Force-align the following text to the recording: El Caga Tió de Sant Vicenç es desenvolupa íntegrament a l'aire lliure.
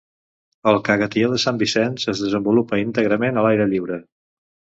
El 0.69 0.77
Caga 0.87 1.07
Tió 1.15 1.29
de 1.33 1.37
Sant 1.43 1.59
Vicenç 1.63 2.07
es 2.15 2.23
desenvolupa 2.25 2.81
íntegrament 2.85 3.39
a 3.39 3.45
l'aire 3.49 3.71
lliure. 3.77 4.01